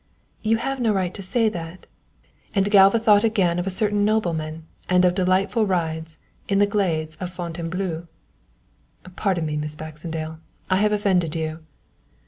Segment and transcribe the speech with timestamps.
[0.41, 1.85] "You have no right to say that,"
[2.55, 7.15] and Galva thought again of a certain nobleman and of delightful rides in the glades
[7.17, 8.07] of Fontainebleu.
[9.15, 10.39] "Pardon me, Miss Baxendale,
[10.71, 11.59] I have offended you."